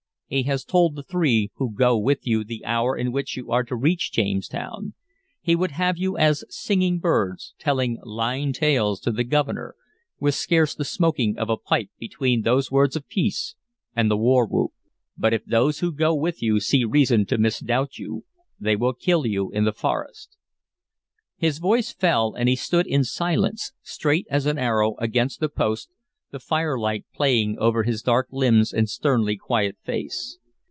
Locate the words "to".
3.65-3.75, 9.01-9.11, 17.25-17.37